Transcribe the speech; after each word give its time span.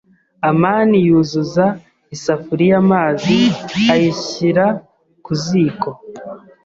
amani 0.49 0.97
yuzuza 1.07 1.65
isafuriya 2.15 2.75
amazi 2.83 3.37
ayishyira 3.93 4.65
ku 5.25 5.33
ziko. 5.43 5.89